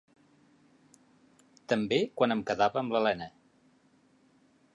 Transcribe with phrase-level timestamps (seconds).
[1.73, 3.29] També quan em quedava amb l'Elena.